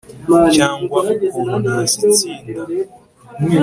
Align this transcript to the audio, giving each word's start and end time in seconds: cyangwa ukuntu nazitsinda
cyangwa 0.55 0.99
ukuntu 1.25 1.57
nazitsinda 1.65 2.51